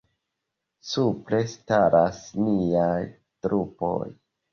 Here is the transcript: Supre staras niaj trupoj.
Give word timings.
Supre 0.91 1.41
staras 1.51 2.21
niaj 2.47 2.97
trupoj. 3.49 4.09